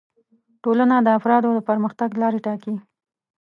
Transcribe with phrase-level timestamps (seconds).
[0.63, 2.73] ټولنه د افرادو د پرمختګ لارې ټاکي